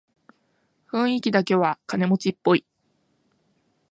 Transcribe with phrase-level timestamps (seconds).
[0.91, 2.65] 雰囲気だけは金持ちっぽい